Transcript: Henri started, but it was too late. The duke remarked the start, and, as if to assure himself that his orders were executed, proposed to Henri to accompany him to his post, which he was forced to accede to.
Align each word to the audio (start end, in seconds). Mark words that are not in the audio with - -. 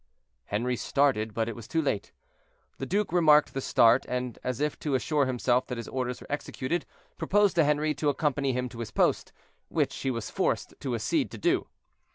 Henri 0.45 0.75
started, 0.75 1.31
but 1.31 1.47
it 1.47 1.55
was 1.55 1.67
too 1.67 1.79
late. 1.79 2.11
The 2.79 2.87
duke 2.87 3.11
remarked 3.13 3.53
the 3.53 3.61
start, 3.61 4.03
and, 4.09 4.39
as 4.43 4.59
if 4.59 4.79
to 4.79 4.95
assure 4.95 5.27
himself 5.27 5.67
that 5.67 5.77
his 5.77 5.87
orders 5.87 6.21
were 6.21 6.31
executed, 6.31 6.87
proposed 7.19 7.53
to 7.57 7.63
Henri 7.65 7.93
to 7.93 8.09
accompany 8.09 8.51
him 8.51 8.67
to 8.69 8.79
his 8.79 8.89
post, 8.89 9.31
which 9.69 9.95
he 9.97 10.09
was 10.09 10.31
forced 10.31 10.73
to 10.79 10.95
accede 10.95 11.29
to. 11.39 11.67